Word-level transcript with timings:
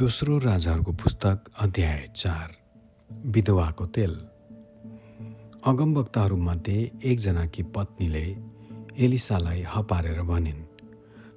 दोस्रो 0.00 0.38
राजाहरूको 0.38 0.92
पुस्तक 0.92 1.48
अध्याय 1.60 2.04
चार 2.16 2.52
विधवाको 3.26 3.86
तेल। 3.86 4.12
अगमवक्ताहरूमध्ये 5.66 6.76
एकजनाकी 7.04 7.62
पत्नीले 7.62 8.22
एलिसालाई 8.98 9.62
हपारेर 9.62 10.22
भनिन् 10.22 10.62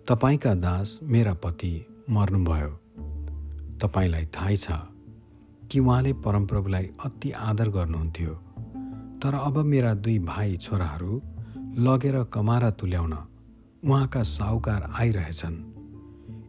तपाईँका 0.08 0.54
दास 0.56 1.00
मेरा 1.04 1.34
पति 1.34 1.74
मर्नुभयो। 2.10 2.70
तपाईँलाई 3.84 4.26
थाहै 4.26 4.56
छ 4.56 4.72
कि 5.72 5.80
उहाँले 5.80 6.14
परमप्रभुलाई 6.14 6.90
अति 7.06 7.32
आदर 7.32 7.70
गर्नुहुन्थ्यो। 7.70 8.34
तर 9.20 9.34
अब 9.44 9.58
मेरा 9.58 9.94
दुई 9.94 10.20
भाइ 10.20 10.58
छोराहरू 10.58 11.22
लगेर 11.84 12.24
कमारा 12.24 12.72
तुल्याउन 12.72 13.14
उहाँका 13.84 14.24
साहुकार 14.24 14.92
आइरहेछन्। 14.96 15.62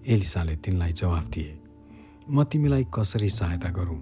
एलिसाले 0.06 0.56
तिनलाई 0.56 0.92
जवाफ 0.92 1.24
दिए 1.24 1.63
म 2.30 2.44
तिमीलाई 2.44 2.86
कसरी 2.94 3.28
सहायता 3.28 3.68
गरौँ? 3.68 3.98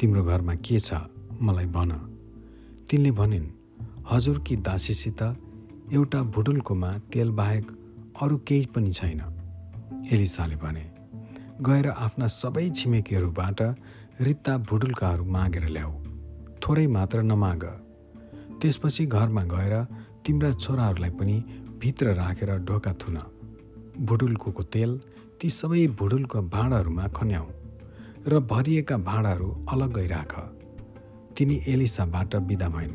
तिम्रो 0.00 0.24
घरमा 0.24 0.54
के 0.54 0.78
छ? 0.80 0.94
मलाई 1.42 1.66
भन। 1.66 1.90
तिनले 2.90 3.10
भनिन् 3.10 3.46
हजुरकी 4.10 4.56
दासीसित 4.56 5.22
एउटा 5.92 6.22
भुडुल्कोमा 6.22 6.98
तेल 6.98 7.30
बाहेक 7.30 7.66
अरू 8.22 8.36
केही 8.38 8.66
पनि 8.66 8.92
छैन। 8.92 9.20
एलिसाले 10.12 10.56
भने 10.56 10.86
गएर 11.62 11.88
आफ्ना 11.88 12.26
सबै 12.26 12.70
छिमेकीहरूबाट 12.70 13.62
रित्ता 14.20 14.56
भुडुल्काहरू 14.58 15.24
मागेर 15.24 15.68
ल्याऊ। 15.68 15.92
थोरै 16.62 16.86
मात्र 16.86 17.22
नमाग। 17.22 17.64
त्यसपछि 18.62 19.06
घरमा 19.06 19.44
गएर 19.44 19.84
तिम्रा 20.26 20.52
छोराहरूलाई 20.52 21.10
पनि 21.10 21.44
भित्र 21.78 22.14
राखेर 22.14 22.58
ढोका 22.58 22.92
थुन। 22.92 23.18
भुडुल्को 24.00 24.62
तेल 24.62 25.00
ती 25.40 25.48
सबै 25.50 25.86
भुडुलको 25.98 26.40
भाँडाहरूमा 26.54 27.06
खन्याउ 27.16 27.46
र 28.26 28.38
भरिएका 28.50 28.96
भाँडाहरू 29.08 29.48
अलग्गै 29.72 30.06
राख 30.06 30.32
तिनी 31.36 31.56
एलिसाबाट 31.68 32.36
बिदा 32.48 32.68
भइन् 32.68 32.94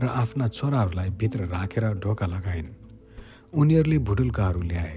र 0.00 0.08
आफ्ना 0.22 0.46
छोराहरूलाई 0.48 1.10
भित्र 1.20 1.40
राखेर 1.46 1.84
ढोका 1.94 2.26
लगाइन्। 2.26 2.68
उनीहरूले 3.52 3.98
भुडुल्काहरू 4.08 4.62
ल्याए 4.62 4.96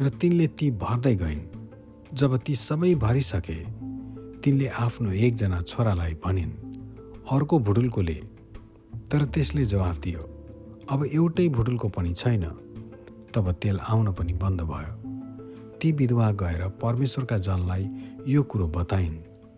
र 0.00 0.08
तिनले 0.20 0.46
ती 0.58 0.70
भर्दै 0.82 1.14
गइन्। 1.16 1.42
जब 2.14 2.36
ती 2.36 2.54
सबै 2.56 2.94
भरिसके 2.94 3.58
तिनले 4.42 4.68
आफ्नो 4.84 5.10
एकजना 5.26 5.60
छोरालाई 5.62 6.14
भनिन् 6.24 6.52
अर्को 7.30 7.58
भुडुल्कोले 7.58 8.18
तर 9.10 9.24
त्यसले 9.34 9.64
जवाफ 9.64 9.98
दियो 9.98 10.22
अब 10.90 11.04
एउटै 11.08 11.48
भुडुल्को 11.48 11.88
पनि 11.88 12.12
छैन। 12.14 12.44
तब 13.34 13.52
तेल 13.62 13.78
आउन 13.82 14.12
पनि 14.12 14.32
बन्द 14.32 14.60
भयो। 14.62 14.92
ती 15.86 15.92
विधवा 15.92 16.30
गएर 16.32 16.68
परमेश्वरका 16.68 17.38
जनलाई 17.38 17.90
यो 18.26 18.42
कुरो 18.42 18.66
बताइन् 18.68 19.16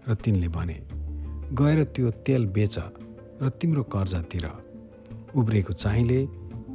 र 0.08 0.14
तिनले 0.14 0.48
भने 0.48 0.76
गएर 1.52 1.84
त्यो 1.84 2.10
तेल 2.10 2.46
बेच 2.46 2.78
र 3.42 3.48
तिम्रो 3.48 3.82
कर्जा 3.82 4.20
तिर 4.22 4.44
उब्रेको 5.34 5.72
चाहिँले 5.72 6.26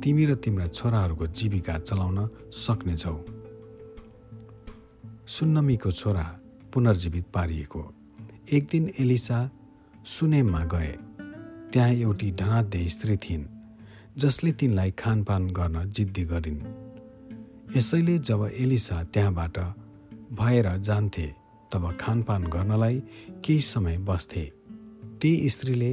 तिमी 0.02 0.26
र 0.26 0.36
तिम्रा 0.36 0.68
छोराहरूको 0.68 1.28
जीविका 1.28 1.78
चलाउन 1.80 2.30
सक्नेछौ। 2.54 3.26
सुन्नमीको 5.28 5.92
छोरा 5.92 6.40
पुनर्जीवित 6.74 7.26
पारिएको। 7.34 7.94
एक 8.52 8.68
दिन 8.72 8.92
एलिसा 9.00 9.50
सुनेममा 10.06 10.66
गए। 10.66 10.98
त्यहाँ 11.74 11.90
एउटी 11.90 12.32
धनाध्य 12.32 12.90
स्त्री 12.90 13.18
थिइन् 13.18 13.46
जसले 14.18 14.52
तिनलाई 14.52 14.92
खानपान 14.92 15.48
गर्न 15.48 15.92
जिद्दी 15.92 16.24
गरिन्। 16.26 16.83
यसैले 17.76 18.18
जब 18.20 18.50
एलिसा 18.54 19.04
त्यहाँबाट 19.04 19.58
भएर 20.38 20.68
जान्थे 20.78 21.26
तब 21.74 21.86
खानपान 22.00 22.44
गर्नलाई 22.44 23.00
केही 23.46 23.62
समय 23.62 23.98
बस्थे। 23.98 24.44
ती 25.22 25.50
स्त्रीले 25.50 25.90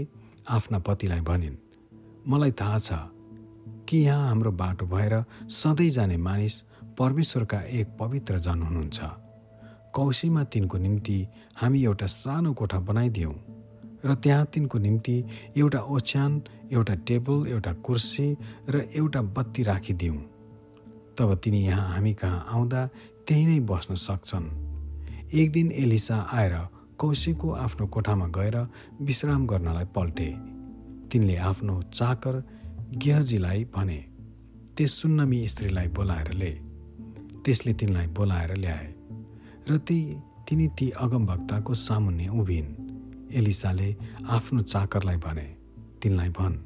आफ्ना 0.49 0.79
पतिलाई 0.79 1.21
भनिन् 1.21 1.57
मलाई 2.29 2.53
थाहा 2.61 2.79
छ 2.79 2.93
कि 3.89 3.99
यहाँ 3.99 4.27
हाम्रो 4.29 4.51
बाटो 4.53 4.87
भएर 4.87 5.15
सधैँ 5.51 5.89
जाने 5.91 6.17
मानिस 6.17 6.61
परमेश्वरका 6.99 7.61
एक 7.79 7.97
पवित्र 8.01 8.39
जन 8.39 8.63
हुनुहुन्छ। 8.63 9.01
कौशीमा 9.95 10.45
तिनको 10.45 10.79
निम्ति 10.79 11.19
हामी 11.57 11.85
एउटा 11.85 12.07
सानो 12.07 12.53
कोठा 12.53 12.79
बनाइदियौँ 12.81 13.35
र 14.05 14.15
त्यहाँ 14.15 14.45
तिनको 14.53 14.79
निम्ति 14.79 15.17
एउटा 15.57 15.81
ओछ्यान 15.89 16.43
एउटा 16.73 16.95
टेबल 17.09 17.47
एउटा 17.49 17.73
कुर्सी 17.73 18.29
र 18.69 18.85
एउटा 18.97 19.23
बत्ती 19.23 19.63
राखिदिउँ 19.63 20.19
तब 21.21 21.35
तिनी 21.45 21.61
यहाँ 21.67 21.95
हामी 21.95 22.15
कहाँ 22.15 22.47
आउँदा 22.49 22.87
त्यही 23.29 23.47
नै 23.47 23.61
बस्न 23.61 23.95
सक्छन्। 23.95 24.47
एक 25.37 25.53
दिन 25.53 25.73
एलिसा 25.73 26.17
आएर 26.33 26.55
कौशिकको 26.99 27.51
आफ्नो 27.53 27.87
कोठामा 27.87 28.27
गएर 28.27 28.57
विश्राम 29.01 29.47
गर्नलाई 29.47 29.85
पल्टे। 29.85 30.29
तिनले 31.13 31.37
आफ्नो 31.37 31.83
चाकर 31.83 32.43
गेहजीलाई 32.97 33.65
भने 33.77 33.99
त्यस 34.77 34.93
सुन्नमी 34.93 35.49
स्त्रीलाई 35.49 35.89
बोलाएर 35.89 36.33
ले। 36.33 36.51
त्यसले 37.45 37.73
तिनलाई 37.75 38.07
बोलाएर 38.07 38.57
ल्याए। 38.57 38.95
र 39.71 39.77
ती 39.77 40.17
तिनी 40.49 40.69
ती 40.69 40.91
अगमभक्ताको 40.91 41.75
सामुन्ने 41.75 42.29
उभिन्। 42.29 42.75
एलिसाले 43.33 43.97
आफ्नो 44.29 44.63
चाकरलाई 44.63 45.17
भने 45.17 45.49
तिनलाई 46.03 46.29
भन् 46.29 46.57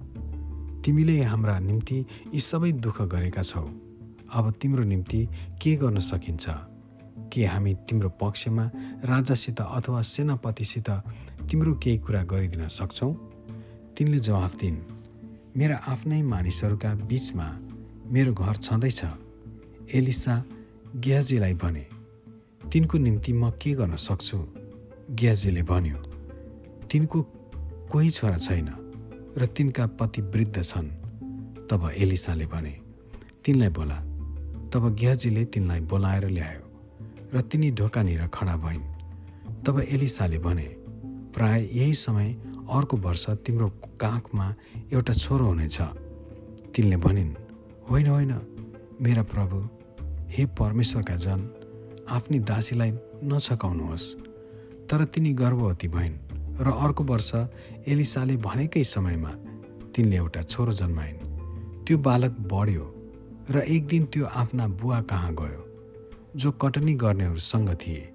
तिमीले 0.82 1.22
हाम्रा 1.22 1.58
निम्ति 1.58 2.06
यी 2.34 2.40
सबै 2.40 2.72
दुःख 2.72 3.02
गरेका 3.02 3.42
छौ। 3.42 3.83
अब 4.34 4.50
तिम्रो 4.52 4.84
निम्ति 4.84 5.28
के 5.62 5.76
गर्न 5.76 6.00
सकिन्छ? 6.00 6.46
के 7.32 7.44
हामी 7.46 7.74
तिम्रो 7.74 8.08
पक्षमा 8.08 8.70
राजासित 9.04 9.60
अथवा 9.60 10.02
सेनापतिसित 10.02 10.90
तिम्रो 11.50 11.74
केही 11.74 11.98
कुरा 11.98 12.22
गरिदिन 12.22 12.68
सक्छौ? 12.68 13.12
तिनले 13.96 14.18
जवाफ 14.18 14.56
दिन् 14.56 14.78
मेरा 15.56 15.76
आफ्नै 15.76 16.22
मानिसहरूका 16.22 16.94
बिचमा 16.94 17.46
मेरो 18.06 18.32
घर 18.34 18.56
छँदैछ। 18.56 19.02
एलिसा 19.94 20.44
ग्याजीलाई 20.96 21.54
भने 21.54 21.86
तिनको 22.72 22.98
निम्ति 22.98 23.32
म 23.32 23.50
के 23.50 23.72
गर्न 23.74 23.96
सक्छु? 23.96 24.38
ग्याजीले 25.10 25.62
भन्यो 25.62 25.96
तिनको 26.90 27.22
कोही 27.90 28.10
छोरा 28.10 28.38
छैन 28.38 28.68
र 29.38 29.46
तिनका 29.46 29.86
पति 29.86 30.22
वृद्ध 30.22 30.62
छन्। 30.62 30.88
तब 31.70 31.90
एलिसाले 31.96 32.46
भने 32.46 32.74
तिनलाई 33.44 33.68
बोला। 33.68 34.13
तब 34.74 34.88
ग्याजीले 34.98 35.44
तिनलाई 35.54 35.80
बोलाएर 35.86 36.24
ल्यायो 36.28 36.62
र 37.30 37.40
तिनी 37.40 37.70
ढोकानिर 37.78 38.26
खडा 38.26 38.56
भइन्। 38.58 38.82
तब 39.62 39.80
एलिसाले 39.86 40.38
भने 40.38 40.66
प्राय 41.30 41.60
यही 41.72 41.94
समय 41.94 42.28
अर्को 42.66 42.96
वर्ष 42.96 43.24
तिम्रो 43.46 43.68
काखमा 44.02 44.46
एउटा 44.92 45.12
छोरो 45.14 45.46
हुनेछ। 45.46 45.78
तिनले 46.74 46.96
भनिन् 46.96 47.32
होइन 47.90 48.06
होइन 48.06 48.32
मेरा 49.00 49.22
प्रभु 49.22 49.56
हे 50.34 50.46
परमेश्वरका 50.58 51.16
जन 51.16 51.40
आफ्नी 52.10 52.38
दासीलाई 52.50 52.90
नछकाउनुहोस्। 53.24 54.06
तर 54.90 55.04
तिनी 55.04 55.32
गर्भवती 55.34 55.88
भइन् 55.88 56.18
र 56.58 56.66
अर्को 56.74 57.04
वर्ष 57.04 57.30
एलिसाले 57.86 58.36
भनेकै 58.42 58.84
समयमा 58.84 59.32
तिनले 59.94 60.16
एउटा 60.16 60.42
छोरो 60.42 60.72
जन्माइन्। 60.72 61.18
त्यो 61.86 61.98
बालक 61.98 62.32
बढ्यो 62.52 62.84
र 63.50 63.58
एक 63.58 63.86
दिन 63.86 64.04
त्यो 64.06 64.24
आफ्ना 64.24 64.68
बुवा 64.68 65.00
कहाँ 65.02 65.34
गयो? 65.34 65.62
जो 66.36 66.50
कटनी 66.52 66.94
गर्नेहरूसँग 66.94 67.70
थिए। 67.74 68.12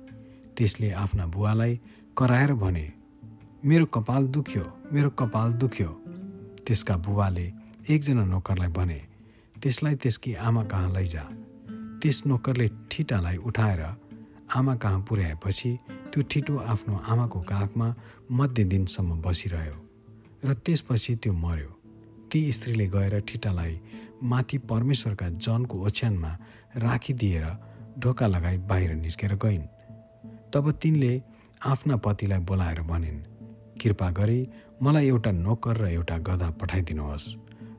त्यसले 0.57 0.91
आफ्ना 0.91 1.25
बुवालाई 1.25 1.79
कराएर 2.17 2.53
भने 2.53 2.94
मेरो 3.66 3.85
कपाल 3.85 4.28
दुख्यो 4.28 4.63
मेरो 4.94 5.09
कपाल 5.09 5.53
दुख्यो। 5.53 5.88
त्यसका 6.67 6.97
बुबाले 6.97 7.53
एकजना 7.90 8.25
नोकरलाई 8.25 8.67
भने 8.67 9.02
त्यसलाई 9.61 9.96
त्यसकी 9.96 10.34
आमा 10.34 10.64
कहाँ 10.64 10.93
लैजा। 10.93 11.23
त्यस 12.02 12.23
नोकरले 12.26 12.70
ठिटालाई 12.91 13.37
उठाएर 13.37 13.81
आमा 14.55 14.76
कहाँ 14.76 15.02
पुर्याएपछि 15.09 15.78
त्यो 16.14 16.23
ठिटो 16.23 16.58
आफ्नो 16.58 16.96
आमाको 17.08 17.40
काखमा 17.41 17.96
मध्य 18.31 18.64
दिनसम्म 18.64 19.22
बसिरह्यो 19.22 19.78
र 20.46 20.53
त्यसपछि 20.53 21.16
त्यो 21.16 21.34
मर्यो 21.34 21.78
ती 22.31 22.41
स्त्रीले 22.52 22.87
गएर 22.87 23.20
ठिटालाई 23.22 23.79
माथि 24.23 24.58
परमेश्वरका 24.70 25.28
जनको 25.46 25.76
ओछ्यानमा 25.85 26.31
राखिदिएर 26.78 27.46
ढोका 27.99 28.28
लगाई 28.28 28.58
बाहिर 28.70 28.93
निस्केर 28.96 29.34
गइन्। 29.35 29.66
तब 30.53 30.72
तिनले 30.81 31.14
आफ्ना 31.66 31.96
पतिलाई 31.97 32.40
बोलाएर 32.40 32.81
भनिन् 32.81 33.20
कृपा 33.81 34.09
गरी 34.11 34.40
मलाई 34.84 35.08
एउटा 35.08 35.31
नोकर 35.31 35.78
र 35.78 35.87
एउटा 35.90 36.17
गधा 36.28 36.49
पठाइदिनुहोस् 36.59 37.28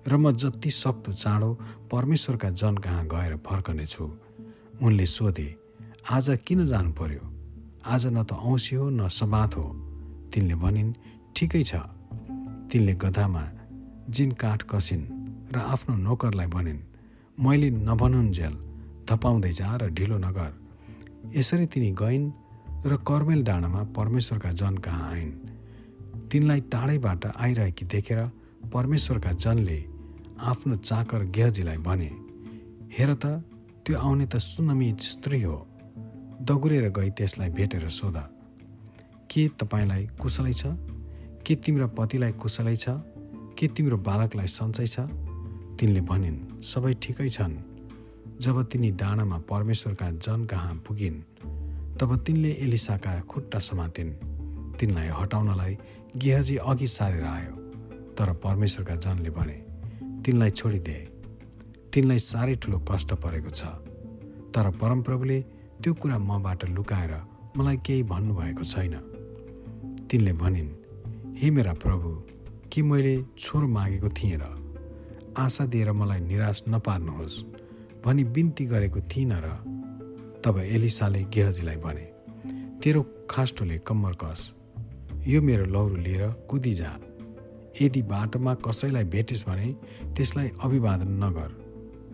र 0.09 0.17
म 0.17 0.33
जति 0.33 0.71
सक्दो 0.71 1.13
चाँडो 1.13 1.51
परमेश्वरका 1.93 2.51
जन 2.51 2.77
कहाँ 2.85 3.05
गएर 3.07 3.37
फर्कनेछु। 3.47 4.05
उनले 4.83 5.07
सोधे 5.07 5.49
आज 6.11 6.27
किन 6.47 6.67
जानु 6.67 6.93
पर्यो? 6.93 7.25
आज 7.85 8.07
न 8.07 8.25
त 8.25 8.33
औँसी 8.33 8.77
हो 8.77 8.89
न 8.91 9.09
सबात 9.09 9.57
हो। 9.57 9.67
तिनले 10.33 10.55
भनिन् 10.55 10.93
ठिकै 11.37 11.63
छ। 11.63 11.75
तिनले 12.71 12.95
गधामा 12.95 13.45
जिन 14.11 14.31
काठ 14.33 14.63
कसिन् 14.71 15.03
र 15.55 15.59
आफ्नो 15.73 15.95
नोकरलाई 15.97 16.47
भनिन् 16.47 16.79
मैले 17.39 17.69
नभनुन्जेल 17.71 18.55
धपाउँदै 19.07 19.53
जा 19.53 19.77
र 19.77 19.91
ढिलो 19.95 20.19
नगर 20.19 20.51
यसरी 21.37 21.67
तिनी 21.67 21.91
गइन् 21.95 22.27
र 22.87 22.97
कर्मेल 23.07 23.43
डाँडामा 23.45 23.83
परमेश्वरका 23.97 24.51
जन 24.53 24.79
कहाँ 24.79 25.11
आइन्। 25.13 25.33
तिनलाई 26.31 26.61
टाढैबाट 26.73 27.27
आइरहेकी 27.27 27.85
देखेर 27.87 28.21
परमेश्वरका 28.73 29.33
जनले 29.33 29.79
आफ्नो 30.43 30.77
चाकर 30.89 31.23
गेहजीलाई 31.37 31.79
भने 31.79 32.11
हेर 32.99 33.15
त 33.15 33.25
त्यो 33.87 33.99
आउने 33.99 34.27
त 34.27 34.37
सुनमी 34.43 34.89
स्त्री 35.01 35.43
हो। 35.43 35.57
दगुरेर 36.43 36.89
गई 36.91 37.11
त्यसलाई 37.11 37.51
भेटेर 37.51 37.89
सोध। 37.89 38.17
के 39.31 39.49
तपाईँलाई 39.61 40.07
कुशलै 40.19 40.53
छ? 40.53 40.67
के 41.47 41.55
तिम्रो 41.55 41.89
पतिलाई 41.95 42.33
कुशलै 42.33 42.77
छ? 42.77 42.89
के 43.61 43.69
तिम्रो 43.69 43.97
बालकलाई 44.01 44.49
सन्चै 44.49 44.87
छ? 44.87 45.05
तिनले 45.77 46.01
भनिन् 46.01 46.39
सबै 46.65 46.93
ठिकै 46.97 47.29
छन्। 47.29 47.55
जब 48.41 48.57
तिनी 48.73 48.91
डाँडामा 48.97 49.39
परमेश्वरका 49.45 50.09
जन 50.17 50.45
कहाँ 50.49 50.75
पुगिन् 50.81 51.19
तब 52.01 52.11
तिनले 52.25 52.51
एलिसाका 52.65 53.13
खुट्टा 53.29 53.59
समातिन्। 53.61 54.13
तिनलाई 54.81 55.09
हटाउनलाई 55.13 55.77
गेहजी 56.17 56.57
अघि 56.57 56.87
सारेर 56.89 57.25
आयो 57.27 57.55
तर 58.17 58.33
परमेश्वरका 58.41 58.95
जनले 58.97 59.31
भने 59.31 59.59
तिनलाई 60.25 60.51
छोडिदे। 60.51 60.99
तिनलाई 61.93 62.19
साह्रै 62.19 62.55
ठुलो 62.65 62.79
कष्ट 62.89 63.13
परेको 63.21 63.51
छ। 63.51 63.63
तर 64.57 64.71
परमप्रभुले 64.81 65.39
त्यो 65.85 65.93
कुरा 66.01 66.19
मबाट 66.19 66.65
लुकाएर 66.73 67.13
मलाई 67.57 67.77
केही 67.77 68.03
भन्नुभएको 68.09 68.65
छैन। 68.65 68.95
तिनले 70.09 70.33
भनिन् 70.33 70.71
हे 71.37 71.51
मेरा 71.51 71.73
प्रभु 71.77 72.09
कि 72.73 72.83
मैले 72.83 73.17
छोरो 73.39 73.67
मागेको 73.69 74.09
थिएँ 74.09 74.39
र 74.39 74.45
आशा 75.39 75.65
दिएर 75.67 75.91
मलाई 75.93 76.21
निराश 76.21 76.63
नपार्नुहोस् 76.69 77.43
भनी 78.05 78.25
बिन्ती 78.35 78.65
गरेको 78.67 79.01
थिइनँ 79.11 79.41
र 79.45 79.49
तब 80.45 80.59
एलिसाले 80.59 81.23
गेहजीलाई 81.35 81.77
भने 81.77 82.07
तेरो 82.83 83.03
खास्टोले 83.31 83.79
कम्मर 83.83 84.15
कस। 84.23 84.41
यो 85.27 85.41
मेरो 85.43 85.65
लौरो 85.75 85.97
लिएर 85.97 86.23
कुदिजा 86.51 86.93
यदि 87.81 88.03
बाटोमा 88.03 88.55
कसैलाई 88.67 89.05
भेटिस् 89.05 89.47
भने 89.49 89.69
त्यसलाई 90.17 90.49
अभिवादन 90.65 91.11
नगर 91.25 91.51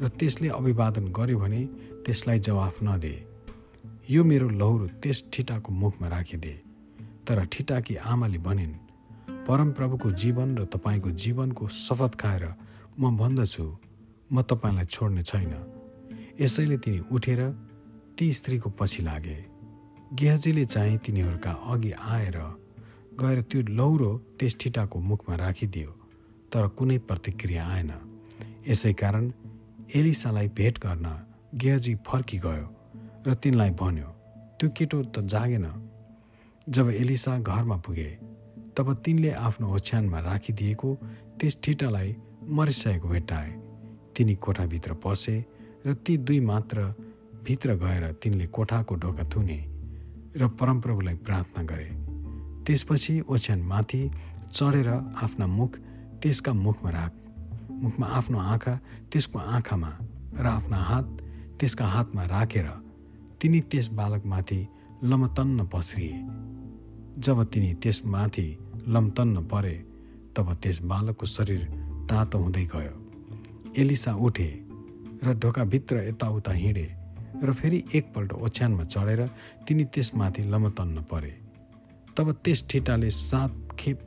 र 0.02 0.08
त्यसले 0.08 0.48
अभिवादन 0.48 1.04
गर्यो 1.12 1.38
भने 1.38 1.62
त्यसलाई 2.04 2.38
जवाफ 2.38 2.82
नदे। 2.82 3.14
यो 4.10 4.24
मेरो 4.24 4.48
लौरो 4.48 4.86
त्यस 5.02 5.24
ठिटाको 5.32 5.72
मुखमा 5.72 6.08
राखिदे। 6.08 6.54
तर 7.26 7.44
ठिटाकी 7.52 7.94
आमाले 8.12 8.38
भनिन् 8.38 8.74
परमप्रभुको 9.46 10.10
जीवन 10.12 10.56
र 10.58 10.64
तपाईँको 10.66 11.10
जीवनको 11.22 11.68
शपथ 11.68 12.14
खाएर 12.18 12.44
म 12.98 13.16
भन्दछु। 13.16 13.66
म 14.32 14.42
तपाईँलाई 14.42 14.86
छोड्ने 14.90 15.22
छैन। 15.22 15.52
यसैले 16.40 16.76
तिनी 16.82 17.00
उठेर 17.14 17.40
ती 18.18 18.26
स्त्रीको 18.32 18.70
पछि 18.74 19.02
लागे। 19.02 19.38
गेहजीले 20.18 20.64
चाहिँ 20.64 20.98
तिनीहरूका 20.98 21.52
अघि 21.72 21.92
आएर 21.94 22.38
गएर 23.20 23.40
त्यो 23.46 23.60
लौरो 23.70 24.10
त्यस 24.38 24.56
ठिटाको 24.60 24.98
मुखमा 24.98 25.34
राखिदियो 25.36 25.90
तर 26.52 26.66
कुनै 26.74 26.98
प्रतिक्रिया 27.06 27.62
आएन। 27.66 27.92
यसै 28.68 28.92
कारण 28.92 29.24
एलिसालाई 29.94 30.48
भेट 30.58 30.78
गर्न 30.82 31.06
गेहजी 31.54 31.94
फर्की 32.06 32.38
गयो 32.46 32.66
र 33.26 33.34
तिनलाई 33.38 33.70
भन्यो 33.78 34.10
त्यो 34.58 34.66
केटो 34.76 34.98
त 35.14 35.22
जागेन। 35.32 35.66
जब 36.66 36.86
एलिसा 36.90 37.38
घरमा 37.40 37.76
पुगे 37.86 38.10
तब 38.76 38.92
तिनले 39.04 39.30
आफ्नो 39.40 39.66
ओछ्यानमा 39.74 40.18
राखिदिएको 40.20 40.88
त्यस 41.40 41.56
ठिटालाई 41.64 42.14
मरिसकेको 42.56 43.08
भेट्टाए। 43.08 43.50
तिनी 44.16 44.34
कोठाभित्र 44.36 44.94
पसे 45.04 45.36
र 45.86 45.94
ती 46.04 46.16
दुई 46.18 46.40
मात्र 46.40 46.78
भित्र 47.44 47.74
गएर 47.82 48.04
तिनले 48.22 48.46
कोठाको 48.46 48.94
ढोका 49.02 49.24
थुने 49.32 49.58
र 50.36 50.48
परमप्रभुलाई 50.60 51.14
प्रार्थना 51.26 51.62
गरे। 51.70 51.88
त्यसपछि 52.66 53.14
ओछ्यानमाथि 53.28 54.02
चढेर 54.52 54.88
आफ्ना 55.24 55.46
मुख 55.46 55.72
त्यसका 56.22 56.52
मुखमा 56.52 56.90
राख 56.90 57.12
मुखमा 57.82 58.06
आफ्नो 58.18 58.38
आँखा 58.38 58.74
त्यसको 59.12 59.38
आँखामा 59.38 59.90
र 60.36 60.46
आफ्ना 60.48 60.78
हात 60.90 61.06
त्यसका 61.60 61.86
हातमा 61.86 62.24
राखेर 62.26 62.68
तिनी 63.40 63.60
त्यस 63.70 63.88
बालकमाथि 63.98 64.60
लमतन्न 65.04 65.66
पस्रिए। 65.72 66.16
जब 67.24 67.42
तिनी 67.52 67.72
त्यसमाथि 67.82 68.48
लमतन्न 68.88 69.36
परे 69.48 69.74
तब 70.36 70.52
त्यस 70.62 70.78
बालकको 70.90 71.26
शरीर 71.26 71.62
तातो 72.08 72.38
हुँदै 72.38 72.64
गयो। 72.74 72.94
एलिसा 73.80 74.12
उठे 74.16 74.48
र 75.24 75.32
ढोकाभित्र 75.42 75.96
यताउता 76.08 76.52
हिँडे 76.52 76.86
र 77.44 77.52
फेरि 77.52 77.78
एकपल्ट 77.94 78.32
ओछ्यानमा 78.34 78.84
चढेर 78.84 79.20
तिनी 79.66 79.84
त्यसमाथि 79.92 80.42
लमतन्न 80.52 81.02
परे। 81.10 81.32
तब 82.16 82.26
त्यस 82.44 82.64
ठिटाले 82.70 83.10
सात 83.10 83.52
खेप 83.78 83.98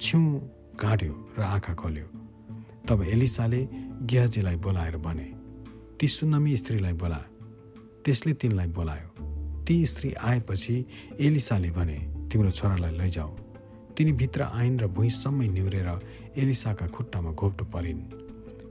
छेउ 0.00 0.20
काट्यो 0.80 1.14
र 1.38 1.40
आँखा 1.42 1.74
खोल्यो। 1.74 2.06
तब 2.88 3.02
एलिसाले 3.04 3.60
गेहजीलाई 4.10 4.56
बोलाएर 4.56 4.96
भने 4.96 5.28
ती 6.00 6.06
सुनमी 6.08 6.56
स्त्रीलाई 6.56 6.92
बोला। 6.92 7.20
त्यसले 8.04 8.32
तिनलाई 8.34 8.68
बोलायो। 8.76 9.08
ती 9.66 9.74
स्त्री 9.86 10.12
आएपछि 10.20 10.74
एलिसाले 11.20 11.70
भने 11.70 11.98
तिम्रो 12.30 12.50
छोरालाई 12.50 12.98
लैजाऊ। 12.98 13.30
तिनी 13.96 14.12
भित्र 14.12 14.42
आइन् 14.42 14.80
र 14.80 14.86
भुइँसम्मै 14.88 15.48
निहुरेर 15.48 15.88
एलिसाका 16.36 16.86
खुट्टामा 16.86 17.30
घोप्टो 17.32 17.64
परिन्। 17.64 18.00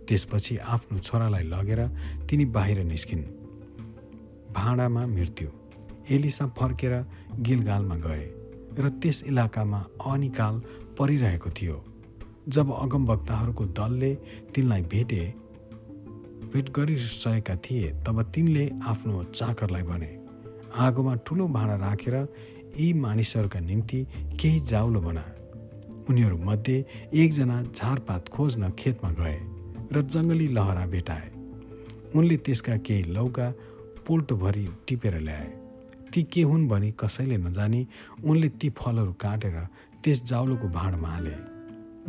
त्यसपछि 0.07 0.57
आफ्नो 0.57 0.97
छोरालाई 0.99 1.43
लगेर 1.43 1.81
तिनी 2.29 2.45
बाहिर 2.55 2.83
निस्किन्। 2.83 3.23
भाँडामा 4.53 5.05
मृत्यु। 5.07 5.49
एलिसा 6.11 6.45
फर्केर 6.57 6.93
गिलगालमा 7.39 7.95
गए 7.95 8.25
र 8.79 8.89
त्यस 9.01 9.23
इलाकामा 9.23 9.79
अनिकाल 10.05 10.55
परिरहेको 10.99 11.49
थियो। 11.49 11.77
जब 12.49 12.67
अगमवक्ताहरूको 12.73 13.65
दलले 13.77 14.11
तिनलाई 14.55 14.81
भेटे 14.91 15.21
भेट 16.51 16.69
गरिसकेका 16.75 17.55
थिए 17.55 17.91
तब 18.03 18.21
तिनले 18.33 18.65
आफ्नो 18.83 19.23
चाकरलाई 19.23 19.83
भने 19.83 20.11
आगोमा 20.75 21.13
ठुलो 21.25 21.47
भाँडा 21.47 21.75
राखेर 21.75 22.15
यी 22.79 22.93
मानिसहरूका 22.93 23.59
निम्ति 23.59 23.99
केही 24.39 24.59
जाउलो 24.59 24.99
बना। 25.01 25.25
उनीहरूमध्ये 26.09 26.85
एकजना 27.13 27.61
झारपात 27.63 28.29
खोज्न 28.29 28.69
खेतमा 28.79 29.11
गए 29.11 29.39
र 29.93 30.01
जङ्गली 30.01 30.47
लहरा 30.47 30.85
भेटाए। 30.85 31.29
उनले 32.15 32.37
त्यसका 32.37 32.77
केही 32.77 33.03
लौका 33.13 33.47
पोल्टोभरि 34.07 34.67
टिपेर 34.87 35.19
ल्याए। 35.19 35.49
ती 36.13 36.23
के 36.23 36.41
हुन् 36.41 36.67
भनी 36.67 36.91
कसैले 36.99 37.37
नजानी 37.37 37.87
उनले 38.23 38.49
ती 38.49 38.69
फलहरू 38.69 39.13
काटेर 39.13 39.55
त्यस 40.03 40.23
जाउलोको 40.23 40.67
भाँडमा 40.67 41.09
हाले। 41.09 41.35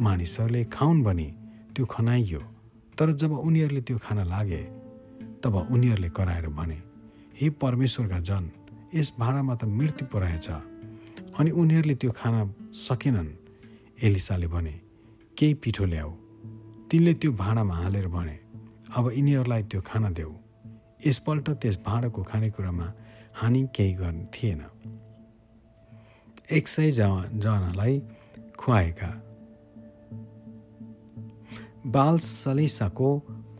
मानिसहरूले 0.00 0.64
खाउन् 0.64 1.02
भनी 1.04 1.28
त्यो 1.76 1.84
खनाइयो 1.86 2.40
तर 2.98 3.12
जब 3.12 3.32
उनीहरूले 3.38 3.80
त्यो 3.80 3.98
खान 3.98 4.18
लागे 4.28 4.62
तब 5.42 5.54
उनीहरूले 5.70 6.08
कराएर 6.08 6.46
भने 6.48 6.78
हे 7.40 7.50
परमेश्वरका 7.50 8.18
जन 8.20 8.50
यस 8.94 9.12
भाँडामा 9.18 9.54
त 9.54 9.64
मृत्यु 9.64 10.06
पो 10.12 10.18
रहेछ। 10.18 10.48
अनि 11.38 11.50
उनीहरूले 11.50 11.94
त्यो 11.94 12.10
खान 12.12 12.34
सकेनन् 12.76 13.30
एलिसाले 14.04 14.46
भने 14.46 14.74
केही 15.38 15.54
पिठो 15.54 15.84
ल्याऊ। 15.84 16.10
तिनले 16.90 17.12
त्यो 17.14 17.32
भाँडामा 17.32 17.74
हालेर 17.74 18.08
भने 18.08 18.36
अब 18.96 19.04
यिनीहरूलाई 19.16 19.62
त्यो 19.62 19.80
खाना 19.80 20.10
देऊ। 20.10 20.32
यसपल्ट 21.06 21.46
त्यस 21.62 21.76
भाँडाको 21.86 22.22
खानेकुरामा 22.22 22.86
हानि 23.34 23.62
केही 23.74 23.92
गर्ने 23.94 24.24
थिएन। 24.34 24.60
एक 26.52 26.68
सय 26.68 26.90
जनालाई 26.90 27.94
खुवाएका। 28.58 29.10
बाल 31.86 32.18
सलिसाको 32.18 33.08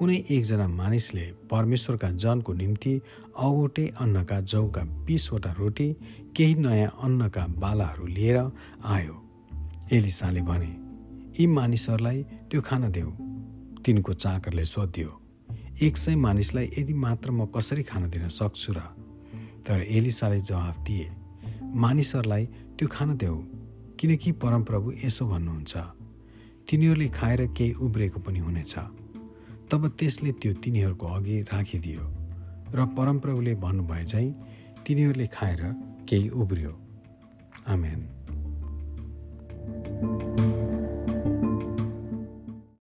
कुनै 0.02 0.16
एकजना 0.34 0.66
मानिसले 0.68 1.24
परमेश्वरका 1.50 2.08
जनको 2.22 2.52
निम्ति 2.52 2.92
अगोटे 3.38 3.84
अन्नका 4.02 4.38
जौका 4.52 4.82
बिसवटा 5.06 5.50
रोटी 5.58 5.86
केही 6.36 6.54
नयाँ 6.54 6.90
अन्नका 7.02 7.42
बालाहरू 7.62 8.06
लिएर 8.06 8.38
आयो। 8.94 9.14
एलिसाले 9.92 10.42
भने 10.42 10.70
यी 11.38 11.46
मानिसहरूलाई 11.46 12.22
त्यो 12.50 12.60
खान 12.60 12.90
देऊ। 12.90 13.10
तिनको 13.84 14.12
चाकरले 14.12 14.64
सोध्यो 14.64 15.10
एक 15.82 15.96
सय 15.96 16.14
मानिसलाई 16.16 16.66
यदि 16.78 16.94
मात्र 16.94 17.30
म 17.30 17.46
कसरी 17.54 17.82
खान 17.82 18.10
दिन 18.10 18.26
सक्छु 18.28 18.72
र? 18.72 18.80
तर 19.62 19.86
एलिसाले 19.88 20.40
जवाफ 20.40 20.78
दिए 20.82 21.06
मानिसहरूलाई 21.78 22.44
त्यो 22.74 22.88
खान 22.88 23.16
देऊ 23.16 23.36
किनकि 23.98 24.32
परमप्रभु 24.42 24.92
यसो 25.04 25.26
भन्नुहुन्छ। 25.26 25.74
तिनीहरूले 26.66 27.08
खाएर 27.08 27.46
केही 27.54 27.72
उब्रेको 27.86 28.20
पनि 28.20 28.38
हुनेछ। 28.38 28.74
तब 29.72 29.88
त्यसले 29.88 30.32
त्यो 30.32 30.52
तिनीहरूको 30.52 31.06
अघि 31.06 31.36
राखिदियो 31.42 32.02
र 32.74 32.84
परमप्रभुले 32.96 33.54
भन्नुभए 33.54 34.04
चाहिँ 34.04 34.32
तिनीहरूले 34.86 35.26
खाएर 35.26 35.62
केही 36.08 36.28
उब्रियो। 36.28 36.72
आमेन। 37.66 38.00